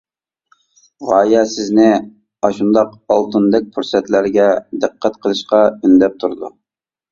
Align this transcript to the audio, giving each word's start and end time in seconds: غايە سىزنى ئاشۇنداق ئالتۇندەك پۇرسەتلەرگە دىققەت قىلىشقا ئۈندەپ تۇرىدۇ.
غايە 1.09 1.43
سىزنى 1.51 1.85
ئاشۇنداق 2.47 2.97
ئالتۇندەك 3.17 3.69
پۇرسەتلەرگە 3.77 4.49
دىققەت 4.87 5.23
قىلىشقا 5.29 5.63
ئۈندەپ 5.71 6.21
تۇرىدۇ. 6.27 6.55